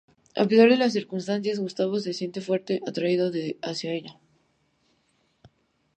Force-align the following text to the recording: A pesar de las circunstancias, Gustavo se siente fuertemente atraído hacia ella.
A 0.35 0.47
pesar 0.47 0.67
de 0.67 0.77
las 0.77 0.93
circunstancias, 0.93 1.59
Gustavo 1.59 1.99
se 1.99 2.15
siente 2.15 2.41
fuertemente 2.41 2.89
atraído 2.89 3.31
hacia 3.61 3.93
ella. 3.93 4.19